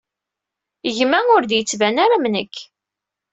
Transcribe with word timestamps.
Gma 0.97 1.19
ur 1.35 1.43
d-yettban 1.45 1.97
ara 2.03 2.15
am 2.17 2.25
nekk. 2.33 2.55